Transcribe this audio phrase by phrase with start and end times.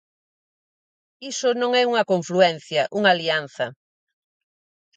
[1.31, 3.65] Iso non é unha confluencia, unha alianza.